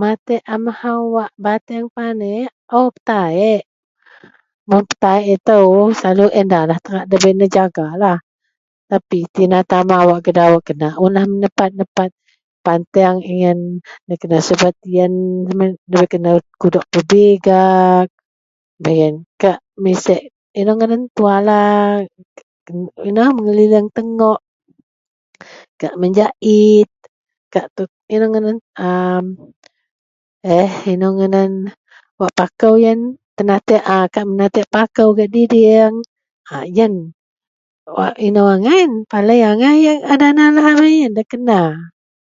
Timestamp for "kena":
10.68-10.88, 14.22-14.38, 16.12-16.30, 41.32-41.60